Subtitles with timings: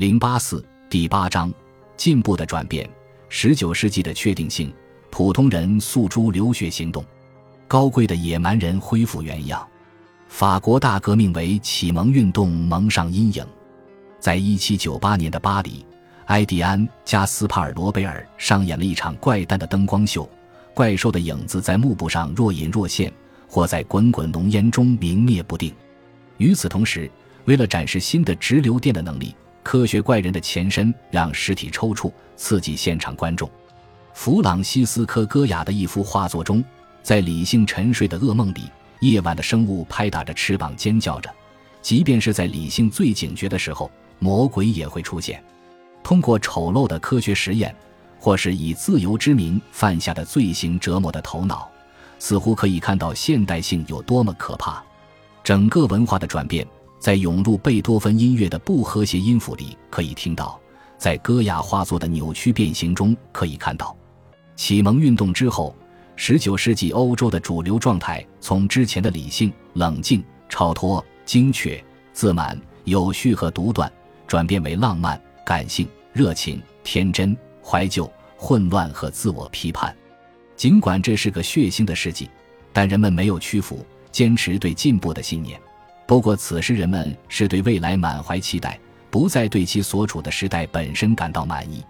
[0.00, 1.52] 零八四第八章：
[1.94, 2.88] 进步的转变。
[3.28, 4.72] 十九世纪的确定性。
[5.10, 7.04] 普通人诉诸流血行动，
[7.68, 9.68] 高贵的野蛮人恢复原样。
[10.26, 13.46] 法国大革命为启蒙运动蒙上阴影。
[14.18, 15.84] 在一七九八年的巴黎，
[16.28, 20.26] 埃迪安·加斯帕尔·罗贝尔上演了一场怪诞的灯光秀，
[20.72, 23.12] 怪兽的影子在幕布上若隐若现，
[23.46, 25.74] 或在滚滚浓烟中明灭不定。
[26.38, 27.10] 与此同时，
[27.44, 33.48] 为了展示新的直流电的能力，科学怪人的前身让尸体抽搐，刺激现场观众。
[34.14, 36.62] 弗朗西斯科·戈雅的一幅画作中，
[37.02, 38.62] 在理性沉睡的噩梦里，
[39.00, 41.30] 夜晚的生物拍打着翅膀尖叫着；
[41.80, 45.42] 即便是在理性最警觉的时候，魔鬼也会出现。
[46.02, 47.74] 通过丑陋的科学实验，
[48.18, 51.70] 或是以自由之名犯下的罪行折磨的头脑，
[52.18, 54.82] 似乎可以看到现代性有多么可怕。
[55.44, 56.66] 整个文化的转变，
[57.00, 60.60] 在涌入贝多芬音乐的不和谐音符里可以听到，
[60.98, 63.96] 在戈雅画作的扭曲变形中可以看到。
[64.54, 65.74] 启蒙运动之后，
[66.14, 73.90] 十九世纪欧洲的主流状态从之前的理性、冷静、超脱、精确、自满、有序和独断，
[74.26, 77.34] 转变为浪漫、感性、热情、天真、
[77.64, 79.96] 怀旧、混乱和自我批判。
[80.54, 82.28] 尽管这是个血腥的世纪，
[82.74, 85.58] 但人们没有屈服，坚持对进步的信念。
[86.10, 88.76] 不过，此时人们是对未来满怀期待，
[89.12, 91.84] 不再对其所处的时代本身感到满意。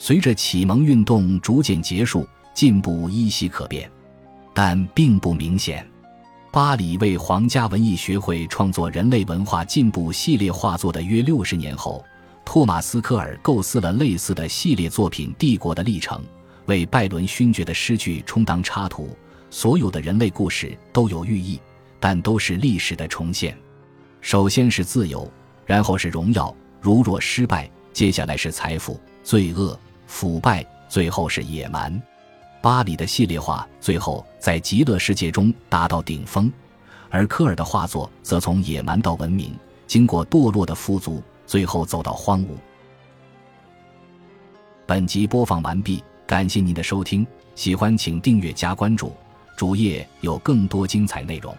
[0.00, 3.88] 随着启蒙运动逐渐结束，进步依稀可辨，
[4.52, 5.86] 但并不明显。
[6.50, 12.04] 巴黎为皇家文艺学会创作人类文化进步系列画作的约六十年后，
[12.44, 16.18] 托马斯·科尔构思了类似的系列作品《帝国的历程》，
[16.66, 19.16] 为拜伦勋爵的诗句充当插图。
[19.50, 21.60] 所有的人类故事都有寓意，
[22.02, 23.56] 但都是历史的重现。
[24.20, 25.30] 首先是自由，
[25.64, 29.78] 然后是荣耀；如若失败，接下来是财富、罪恶。
[30.08, 32.02] 腐败，最后是野蛮。
[32.60, 36.52] 巴黎的系列化最后在极乐世界中达到顶峰，
[37.08, 39.54] 而科尔的画作则从野蛮到文明，
[39.86, 42.48] 经过堕落的富足，最后走到荒芜。
[44.86, 47.24] 本集播放完毕，感谢您的收听，
[47.54, 49.12] 喜欢请订阅加关注，
[49.56, 51.56] 主页有更多精彩内容。